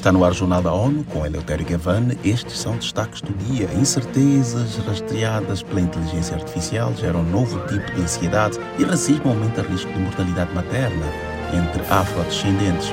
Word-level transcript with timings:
Está 0.00 0.10
no 0.10 0.24
ar 0.24 0.32
Jornal 0.32 0.62
da 0.62 0.72
ONU 0.72 1.04
com 1.04 1.26
Eleutério 1.26 1.66
Gavan. 1.66 2.08
Estes 2.24 2.58
são 2.58 2.74
destaques 2.74 3.20
do 3.20 3.34
dia. 3.34 3.68
Incertezas 3.74 4.78
rastreadas 4.78 5.62
pela 5.62 5.82
inteligência 5.82 6.36
artificial 6.36 6.94
geram 6.96 7.20
um 7.20 7.30
novo 7.30 7.58
tipo 7.66 7.84
de 7.94 8.00
ansiedade 8.00 8.58
e 8.78 8.84
racismo 8.84 9.28
aumenta 9.28 9.60
o 9.60 9.66
risco 9.66 9.92
de 9.92 9.98
mortalidade 9.98 10.54
materna 10.54 11.04
entre 11.52 11.82
afrodescendentes. 11.92 12.88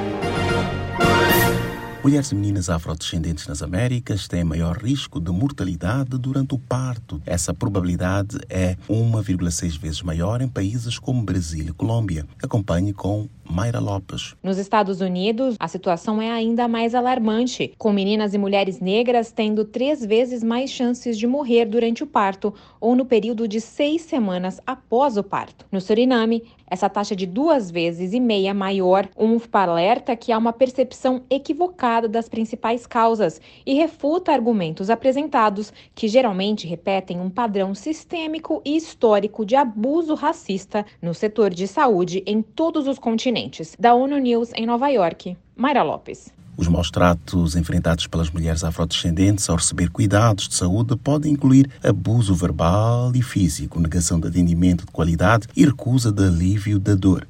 Mulheres 2.08 2.32
e 2.32 2.36
meninas 2.36 2.70
afrodescendentes 2.70 3.48
nas 3.48 3.62
Américas 3.62 4.30
têm 4.30 4.42
maior 4.42 4.78
risco 4.78 5.20
de 5.20 5.30
mortalidade 5.30 6.18
durante 6.18 6.56
o 6.56 6.58
parto. 6.58 7.22
Essa 7.26 7.54
probabilidade 7.54 8.38
é 8.50 8.78
1,6 8.90 9.78
vezes 9.78 10.02
maior 10.02 10.42
em 10.42 10.48
países 10.48 10.98
como 10.98 11.22
Brasil 11.22 11.66
e 11.68 11.74
Colômbia. 11.74 12.26
Acompanhe 12.42 12.94
com 12.94 13.28
Mayra 13.44 13.82
Lopes. 13.82 14.36
Nos 14.42 14.58
Estados 14.58 15.02
Unidos, 15.02 15.58
a 15.60 15.68
situação 15.68 16.22
é 16.22 16.32
ainda 16.32 16.66
mais 16.66 16.96
alarmante, 16.96 17.74
com 17.78 17.92
meninas 17.92 18.34
e 18.34 18.38
mulheres 18.38 18.80
negras 18.80 19.30
tendo 19.30 19.66
três 19.66 20.06
vezes 20.06 20.42
mais 20.42 20.70
chances 20.70 21.18
de 21.18 21.28
morrer 21.28 21.66
durante 21.66 22.04
o 22.04 22.08
parto 22.08 22.54
ou 22.80 22.96
no 22.96 23.06
período 23.06 23.50
de 23.50 23.60
seis 23.60 24.04
semanas 24.04 24.62
após 24.66 25.18
o 25.18 25.24
parto. 25.24 25.66
No 25.70 25.82
Suriname, 25.82 26.44
essa 26.70 26.90
taxa 26.90 27.16
de 27.16 27.26
duas 27.26 27.72
vezes 27.72 28.14
e 28.14 28.20
meia 28.20 28.54
maior. 28.54 29.08
Um 29.18 29.36
UFPA 29.36 29.62
alerta 29.62 30.16
que 30.16 30.32
há 30.32 30.38
uma 30.38 30.54
percepção 30.54 31.24
equivocada 31.30 32.08
das 32.08 32.30
principais 32.30 32.86
causas 32.86 33.42
e 33.66 33.74
refuta 33.74 34.32
argumentos 34.32 34.90
apresentados 34.90 35.74
que 35.96 36.08
geralmente 36.08 36.68
repetem 36.68 37.20
um 37.20 37.30
padrão 37.30 37.74
sistêmico 37.74 38.62
e 38.66 38.76
histórico 38.76 39.46
de 39.46 39.56
abuso 39.56 40.14
racista 40.14 40.86
no 41.02 41.14
setor 41.14 41.54
de 41.54 41.68
saúde 41.68 42.24
em 42.26 42.42
todos 42.42 42.88
os 42.88 43.00
continentes. 43.00 43.76
Da 43.80 43.94
ONU 43.94 44.18
News 44.18 44.52
em 44.54 44.66
Nova 44.66 44.90
York, 44.90 45.38
Mayra 45.56 45.84
Lopes. 45.84 46.36
Os 46.58 46.68
maus 46.68 46.90
tratos 46.90 47.56
enfrentados 47.56 48.08
pelas 48.08 48.32
mulheres 48.32 48.64
afrodescendentes 48.64 49.48
ao 49.48 49.58
receber 49.58 49.92
cuidados 49.92 50.50
de 50.50 50.56
saúde 50.56 50.96
podem 50.98 51.34
incluir 51.34 51.70
abuso 51.84 52.34
verbal 52.34 53.12
e 53.14 53.22
físico, 53.22 53.80
negação 53.80 54.20
de 54.20 54.28
atendimento 54.28 54.84
de 54.84 54.92
qualidade 54.92 55.48
e 55.56 55.64
recusa 55.64 56.12
de 56.12 56.26
alívio 56.26 56.80
da 56.80 56.96
dor. 56.96 57.28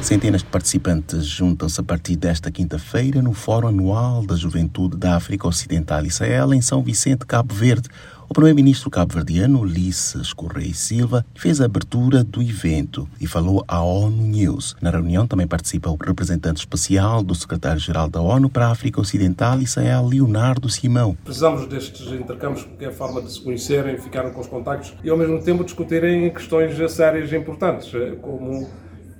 Centenas 0.00 0.42
de 0.42 0.48
participantes 0.48 1.26
juntam-se 1.26 1.80
a 1.80 1.82
partir 1.82 2.14
desta 2.14 2.50
quinta-feira 2.50 3.20
no 3.20 3.32
Fórum 3.32 3.68
Anual 3.68 4.24
da 4.24 4.36
Juventude 4.36 4.96
da 4.96 5.16
África 5.16 5.48
Ocidental 5.48 6.04
e 6.04 6.10
Sahel 6.10 6.54
em 6.54 6.60
São 6.60 6.82
Vicente, 6.82 7.26
Cabo 7.26 7.54
Verde. 7.54 7.88
O 8.32 8.34
primeiro-ministro 8.34 8.88
cabo-verdiano, 8.88 9.60
Ulisses 9.60 10.32
Correia 10.32 10.72
Silva, 10.72 11.22
fez 11.34 11.60
a 11.60 11.66
abertura 11.66 12.24
do 12.24 12.40
evento 12.40 13.06
e 13.20 13.26
falou 13.26 13.62
à 13.68 13.82
ONU 13.82 14.22
News. 14.22 14.74
Na 14.80 14.88
reunião 14.88 15.26
também 15.26 15.46
participa 15.46 15.90
o 15.90 15.98
representante 16.02 16.60
especial 16.60 17.22
do 17.22 17.34
secretário-geral 17.34 18.08
da 18.08 18.22
ONU 18.22 18.48
para 18.48 18.68
a 18.68 18.70
África 18.70 18.98
Ocidental 19.02 19.58
e 19.60 19.66
Leonardo 20.08 20.70
Simão. 20.70 21.14
Precisamos 21.22 21.66
destes 21.66 22.10
intercâmbios 22.10 22.64
porque 22.64 22.86
é 22.86 22.88
a 22.88 22.92
forma 22.92 23.20
de 23.20 23.30
se 23.30 23.38
conhecerem, 23.38 23.98
ficarem 23.98 24.32
com 24.32 24.40
os 24.40 24.46
contactos 24.46 24.94
e 25.04 25.10
ao 25.10 25.18
mesmo 25.18 25.42
tempo 25.42 25.62
discutirem 25.62 26.32
questões 26.32 26.74
sérias 26.90 27.30
e 27.30 27.36
importantes, 27.36 27.92
eh, 27.92 28.16
como 28.22 28.66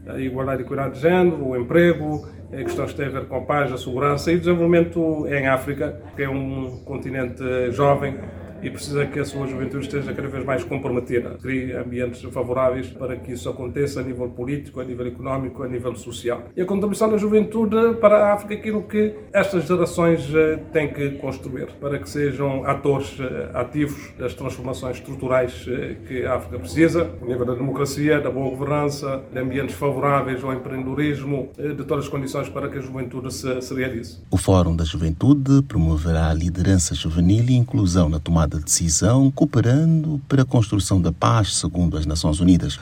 a 0.07 0.19
igualdade 0.19 0.63
e 0.63 0.65
equidade 0.65 0.95
de 0.95 1.01
género, 1.03 1.49
o 1.49 1.55
emprego, 1.55 2.27
questões 2.51 2.93
que 2.93 2.97
têm 2.97 3.09
a 3.09 3.11
ver 3.11 3.27
com 3.27 3.37
a 3.37 3.41
paz, 3.43 3.71
a 3.71 3.77
segurança 3.77 4.33
e 4.33 4.37
o 4.37 4.39
desenvolvimento 4.39 5.27
em 5.27 5.49
África, 5.49 6.01
que 6.17 6.23
é 6.23 6.31
um 6.31 6.81
continente 6.87 7.43
jovem 7.73 8.17
e 8.63 8.71
precisa 8.71 9.07
que 9.07 9.19
a 9.19 9.25
sua 9.25 9.47
juventude 9.47 9.85
esteja 9.85 10.13
cada 10.13 10.29
vez 10.29 10.45
mais 10.45 10.65
comprometida. 10.65 11.37
Crie 11.43 11.73
ambientes 11.73 12.23
favoráveis 12.23 12.87
para 12.89 13.17
que 13.17 13.33
isso 13.33 13.49
aconteça 13.49 14.01
a 14.01 14.03
nível 14.03 14.29
político, 14.29 14.81
a 14.81 14.85
nível 14.85 15.07
económico, 15.07 15.63
a 15.63 15.69
nível 15.69 15.95
social. 15.97 16.45
E 16.57 16.63
a 16.63 16.65
contribuição 16.65 17.11
da 17.11 17.17
juventude 17.17 17.95
para 18.01 18.27
a 18.27 18.33
África 18.35 18.55
é 18.55 18.59
aquilo 18.59 18.83
que 18.83 19.15
estas 19.33 19.67
gerações 19.67 20.33
eh, 20.35 20.59
têm 20.73 20.93
que 20.93 21.11
construir, 21.13 21.69
para 21.81 21.99
que 21.99 22.09
sejam 22.09 22.65
atores 22.65 23.19
eh, 23.19 23.51
ativos 23.55 24.13
das 24.19 24.35
transformações 24.35 24.99
estruturais 24.99 25.67
eh, 25.69 25.97
que 26.07 26.25
a 26.25 26.37
África 26.37 26.59
precisa, 26.59 27.11
a 27.21 27.25
nível 27.25 27.45
da 27.45 27.55
democracia, 27.55 28.21
da 28.21 28.31
boa 28.31 28.51
governança, 28.51 29.23
de 29.33 29.39
ambientes 29.39 29.75
favoráveis 29.75 30.43
ao 30.45 30.53
empreendedorismo, 30.53 31.51
de 31.57 31.85
todas 31.85 32.05
as 32.05 32.11
condições 32.11 32.49
para 32.49 32.69
que 32.69 32.79
a 32.79 32.81
juventude 32.81 33.33
se, 33.33 33.61
se 33.61 33.75
realize. 33.75 34.19
O 34.31 34.37
Fórum 34.37 34.77
da 34.77 34.85
Juventude 34.85 35.63
promoverá 35.63 36.31
a 36.31 36.35
liderança 36.35 36.95
juvenil 36.95 37.45
e 37.49 37.55
inclusão 37.55 38.09
na 38.09 38.19
tomada 38.19 38.52
de 38.59 38.65
decisão, 38.65 39.31
cooperando 39.31 40.21
para 40.29 40.43
a 40.43 40.45
construção 40.45 41.01
da 41.01 41.13
paz, 41.13 41.57
segundo 41.57 41.97
as 41.97 42.07
Nações 42.07 42.41
Unidas. 42.41 42.79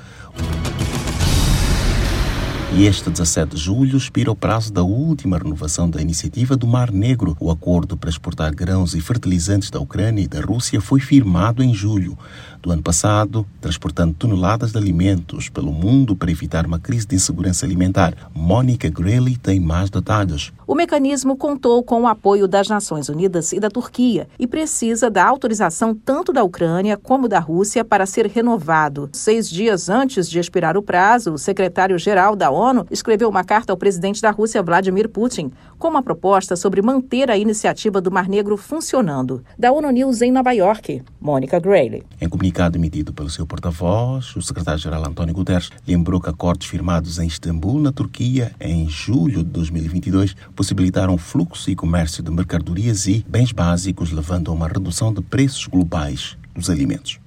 E 2.72 2.86
este 2.86 3.10
17 3.10 3.56
de 3.56 3.60
julho 3.60 3.96
expira 3.96 4.30
o 4.30 4.36
prazo 4.36 4.72
da 4.72 4.84
última 4.84 5.36
renovação 5.36 5.90
da 5.90 6.00
iniciativa 6.00 6.56
do 6.56 6.68
Mar 6.68 6.92
Negro. 6.92 7.36
O 7.40 7.50
acordo 7.50 7.96
para 7.96 8.08
exportar 8.08 8.54
grãos 8.54 8.94
e 8.94 9.00
fertilizantes 9.00 9.70
da 9.70 9.80
Ucrânia 9.80 10.22
e 10.22 10.28
da 10.28 10.40
Rússia 10.40 10.80
foi 10.80 11.00
firmado 11.00 11.64
em 11.64 11.74
julho 11.74 12.16
do 12.62 12.70
ano 12.70 12.82
passado, 12.82 13.44
transportando 13.60 14.14
toneladas 14.14 14.70
de 14.70 14.78
alimentos 14.78 15.48
pelo 15.48 15.72
mundo 15.72 16.14
para 16.14 16.30
evitar 16.30 16.64
uma 16.64 16.78
crise 16.78 17.06
de 17.06 17.16
insegurança 17.16 17.66
alimentar. 17.66 18.14
Mônica 18.34 18.88
Grelly 18.88 19.36
tem 19.36 19.58
mais 19.58 19.90
detalhes. 19.90 20.52
O 20.66 20.74
mecanismo 20.74 21.36
contou 21.36 21.82
com 21.82 22.02
o 22.02 22.06
apoio 22.06 22.46
das 22.46 22.68
Nações 22.68 23.08
Unidas 23.08 23.52
e 23.52 23.58
da 23.58 23.70
Turquia 23.70 24.28
e 24.38 24.46
precisa 24.46 25.10
da 25.10 25.26
autorização 25.26 25.94
tanto 25.94 26.32
da 26.32 26.44
Ucrânia 26.44 26.96
como 26.96 27.28
da 27.28 27.40
Rússia 27.40 27.84
para 27.84 28.06
ser 28.06 28.26
renovado. 28.26 29.08
Seis 29.12 29.48
dias 29.50 29.88
antes 29.88 30.28
de 30.28 30.38
expirar 30.38 30.76
o 30.76 30.82
prazo, 30.82 31.32
o 31.32 31.38
secretário-geral 31.38 32.36
da 32.36 32.50
ONU 32.50 32.59
escreveu 32.90 33.28
uma 33.28 33.42
carta 33.42 33.72
ao 33.72 33.76
presidente 33.76 34.20
da 34.20 34.30
Rússia, 34.30 34.62
Vladimir 34.62 35.08
Putin, 35.08 35.50
com 35.78 35.88
uma 35.88 36.02
proposta 36.02 36.56
sobre 36.56 36.82
manter 36.82 37.30
a 37.30 37.38
iniciativa 37.38 38.00
do 38.00 38.10
Mar 38.10 38.28
Negro 38.28 38.56
funcionando. 38.56 39.42
Da 39.58 39.72
ONU 39.72 39.90
News 39.90 40.20
em 40.20 40.30
Nova 40.30 40.52
York, 40.52 41.02
Mônica 41.20 41.58
Grayley. 41.58 42.02
Em 42.20 42.28
comunicado 42.28 42.76
emitido 42.76 43.12
pelo 43.12 43.30
seu 43.30 43.46
porta-voz, 43.46 44.36
o 44.36 44.42
secretário-geral 44.42 45.06
António 45.06 45.34
Guterres 45.34 45.70
lembrou 45.86 46.20
que 46.20 46.28
acordos 46.28 46.66
firmados 46.66 47.18
em 47.18 47.26
Istambul, 47.26 47.80
na 47.80 47.92
Turquia, 47.92 48.52
em 48.60 48.88
julho 48.88 49.38
de 49.38 49.50
2022, 49.50 50.36
possibilitaram 50.54 51.16
fluxo 51.16 51.70
e 51.70 51.74
comércio 51.74 52.22
de 52.22 52.30
mercadorias 52.30 53.06
e 53.06 53.24
bens 53.26 53.52
básicos, 53.52 54.12
levando 54.12 54.50
a 54.50 54.54
uma 54.54 54.68
redução 54.68 55.12
de 55.12 55.22
preços 55.22 55.66
globais 55.66 56.36
dos 56.54 56.68
alimentos. 56.68 57.18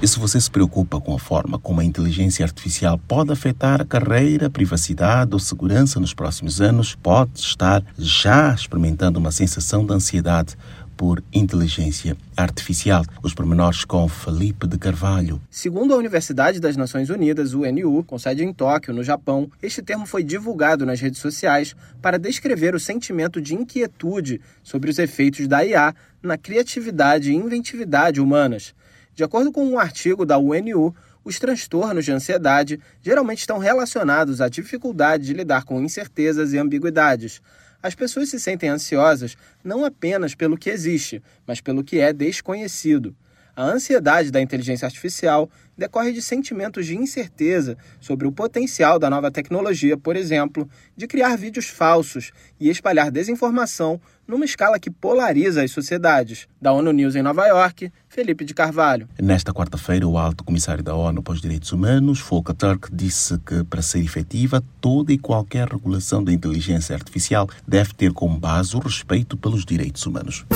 E 0.00 0.06
se 0.06 0.16
você 0.16 0.40
se 0.40 0.48
preocupa 0.48 1.00
com 1.00 1.12
a 1.12 1.18
forma 1.18 1.58
como 1.58 1.80
a 1.80 1.84
inteligência 1.84 2.44
artificial 2.44 2.96
pode 2.96 3.32
afetar 3.32 3.80
a 3.80 3.84
carreira, 3.84 4.48
privacidade 4.48 5.32
ou 5.32 5.40
segurança 5.40 5.98
nos 5.98 6.14
próximos 6.14 6.60
anos, 6.60 6.94
pode 6.94 7.40
estar 7.40 7.82
já 7.98 8.54
experimentando 8.54 9.18
uma 9.18 9.32
sensação 9.32 9.84
de 9.84 9.92
ansiedade 9.92 10.56
por 10.96 11.20
inteligência 11.32 12.16
artificial. 12.36 13.04
Os 13.24 13.34
pormenores 13.34 13.84
com 13.84 14.08
Felipe 14.08 14.68
de 14.68 14.78
Carvalho. 14.78 15.40
Segundo 15.50 15.92
a 15.92 15.96
Universidade 15.96 16.60
das 16.60 16.76
Nações 16.76 17.10
Unidas, 17.10 17.52
UNU, 17.52 18.04
com 18.04 18.20
sede 18.20 18.44
em 18.44 18.52
Tóquio, 18.52 18.94
no 18.94 19.02
Japão, 19.02 19.50
este 19.60 19.82
termo 19.82 20.06
foi 20.06 20.22
divulgado 20.22 20.86
nas 20.86 21.00
redes 21.00 21.20
sociais 21.20 21.74
para 22.00 22.20
descrever 22.20 22.72
o 22.72 22.80
sentimento 22.80 23.40
de 23.40 23.52
inquietude 23.52 24.40
sobre 24.62 24.90
os 24.90 24.98
efeitos 25.00 25.48
da 25.48 25.64
IA 25.64 25.92
na 26.22 26.38
criatividade 26.38 27.32
e 27.32 27.34
inventividade 27.34 28.20
humanas. 28.20 28.74
De 29.18 29.24
acordo 29.24 29.50
com 29.50 29.66
um 29.66 29.80
artigo 29.80 30.24
da 30.24 30.38
UNU, 30.38 30.94
os 31.24 31.40
transtornos 31.40 32.04
de 32.04 32.12
ansiedade 32.12 32.78
geralmente 33.02 33.40
estão 33.40 33.58
relacionados 33.58 34.40
à 34.40 34.48
dificuldade 34.48 35.26
de 35.26 35.34
lidar 35.34 35.64
com 35.64 35.82
incertezas 35.82 36.52
e 36.52 36.56
ambiguidades. 36.56 37.42
As 37.82 37.96
pessoas 37.96 38.28
se 38.28 38.38
sentem 38.38 38.68
ansiosas 38.68 39.36
não 39.64 39.84
apenas 39.84 40.36
pelo 40.36 40.56
que 40.56 40.70
existe, 40.70 41.20
mas 41.44 41.60
pelo 41.60 41.82
que 41.82 41.98
é 41.98 42.12
desconhecido. 42.12 43.12
A 43.58 43.64
ansiedade 43.64 44.30
da 44.30 44.40
inteligência 44.40 44.86
artificial 44.86 45.50
decorre 45.76 46.12
de 46.12 46.22
sentimentos 46.22 46.86
de 46.86 46.96
incerteza 46.96 47.76
sobre 48.00 48.24
o 48.24 48.30
potencial 48.30 49.00
da 49.00 49.10
nova 49.10 49.32
tecnologia, 49.32 49.96
por 49.96 50.14
exemplo, 50.14 50.70
de 50.96 51.08
criar 51.08 51.36
vídeos 51.36 51.66
falsos 51.66 52.30
e 52.60 52.70
espalhar 52.70 53.10
desinformação 53.10 54.00
numa 54.28 54.44
escala 54.44 54.78
que 54.78 54.92
polariza 54.92 55.64
as 55.64 55.72
sociedades. 55.72 56.46
Da 56.62 56.72
ONU 56.72 56.92
News 56.92 57.16
em 57.16 57.22
Nova 57.22 57.48
York, 57.48 57.90
Felipe 58.08 58.44
de 58.44 58.54
Carvalho. 58.54 59.08
Nesta 59.20 59.52
quarta-feira, 59.52 60.06
o 60.06 60.16
alto 60.16 60.44
comissário 60.44 60.84
da 60.84 60.94
ONU 60.94 61.20
para 61.20 61.34
os 61.34 61.40
Direitos 61.40 61.72
Humanos, 61.72 62.20
Volker 62.20 62.54
Turk, 62.54 62.88
disse 62.92 63.40
que 63.40 63.64
para 63.64 63.82
ser 63.82 63.98
efetiva, 63.98 64.62
toda 64.80 65.12
e 65.12 65.18
qualquer 65.18 65.66
regulação 65.66 66.22
da 66.22 66.32
inteligência 66.32 66.94
artificial 66.94 67.48
deve 67.66 67.92
ter 67.92 68.12
como 68.12 68.38
base 68.38 68.76
o 68.76 68.78
respeito 68.78 69.36
pelos 69.36 69.64
direitos 69.64 70.06
humanos. 70.06 70.46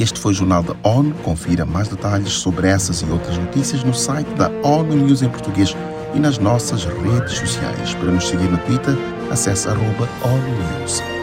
Este 0.00 0.18
foi 0.18 0.32
o 0.32 0.34
Jornal 0.34 0.62
da 0.62 0.74
ONU. 0.88 1.14
Confira 1.22 1.66
mais 1.66 1.88
detalhes 1.88 2.32
sobre 2.32 2.68
essas 2.68 3.00
e 3.02 3.04
outras 3.06 3.36
notícias 3.36 3.84
no 3.84 3.92
site 3.92 4.28
da 4.34 4.48
ONU 4.62 4.94
News 4.94 5.22
em 5.22 5.28
português 5.28 5.76
e 6.14 6.18
nas 6.18 6.38
nossas 6.38 6.84
redes 6.84 7.38
sociais. 7.38 7.94
Para 7.94 8.10
nos 8.10 8.28
seguir 8.28 8.50
no 8.50 8.58
Twitter, 8.58 8.96
acesse 9.30 9.68
arroba 9.68 10.08
ONU 10.24 10.80
News. 10.80 11.21